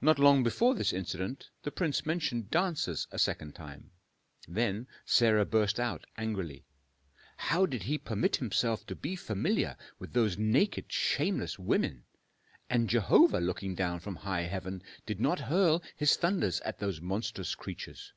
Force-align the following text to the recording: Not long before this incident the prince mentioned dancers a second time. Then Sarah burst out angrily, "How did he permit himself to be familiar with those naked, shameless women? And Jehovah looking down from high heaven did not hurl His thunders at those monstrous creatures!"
Not 0.00 0.20
long 0.20 0.44
before 0.44 0.76
this 0.76 0.92
incident 0.92 1.48
the 1.64 1.72
prince 1.72 2.06
mentioned 2.06 2.52
dancers 2.52 3.08
a 3.10 3.18
second 3.18 3.56
time. 3.56 3.90
Then 4.46 4.86
Sarah 5.04 5.44
burst 5.44 5.80
out 5.80 6.06
angrily, 6.16 6.66
"How 7.36 7.66
did 7.66 7.82
he 7.82 7.98
permit 7.98 8.36
himself 8.36 8.86
to 8.86 8.94
be 8.94 9.16
familiar 9.16 9.76
with 9.98 10.12
those 10.12 10.38
naked, 10.38 10.92
shameless 10.92 11.58
women? 11.58 12.04
And 12.68 12.88
Jehovah 12.88 13.40
looking 13.40 13.74
down 13.74 13.98
from 13.98 14.14
high 14.14 14.42
heaven 14.42 14.84
did 15.04 15.18
not 15.18 15.40
hurl 15.40 15.82
His 15.96 16.14
thunders 16.14 16.60
at 16.60 16.78
those 16.78 17.00
monstrous 17.00 17.56
creatures!" 17.56 18.12